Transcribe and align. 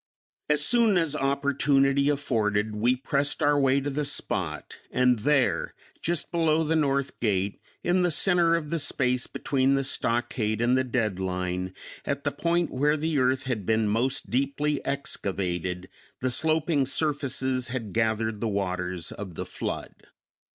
As 0.49 0.65
soon 0.65 0.97
as 0.97 1.15
opportunity 1.15 2.09
afforded 2.09 2.73
we 2.75 2.95
pressed 2.95 3.43
our 3.43 3.59
way 3.59 3.79
to 3.79 3.91
the 3.91 4.03
spot, 4.03 4.77
and 4.89 5.19
there, 5.19 5.75
just 6.01 6.31
below 6.31 6.63
the 6.63 6.75
north 6.75 7.19
gate, 7.19 7.61
in 7.83 8.01
the 8.01 8.09
center 8.09 8.55
of 8.55 8.71
the 8.71 8.79
space 8.79 9.27
between 9.27 9.75
the 9.75 9.83
stockade 9.83 10.59
and 10.59 10.75
the 10.75 10.83
dead 10.83 11.19
line, 11.19 11.75
at 12.03 12.23
the 12.23 12.31
point 12.31 12.71
where 12.71 12.97
the 12.97 13.19
earth 13.19 13.43
had 13.43 13.63
been 13.63 13.87
most 13.87 14.31
deeply 14.31 14.83
excavated, 14.87 15.87
the 16.19 16.31
sloping 16.31 16.87
surfaces 16.87 17.67
had 17.67 17.93
gathered 17.93 18.41
the 18.41 18.47
waters 18.47 19.11
of 19.11 19.35
the 19.35 19.45
flood. 19.45 19.93